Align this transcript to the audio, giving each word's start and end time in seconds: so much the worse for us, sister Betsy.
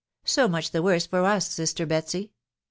so 0.25 0.47
much 0.47 0.71
the 0.71 0.81
worse 0.81 1.05
for 1.05 1.23
us, 1.25 1.47
sister 1.53 1.85
Betsy. 1.85 2.31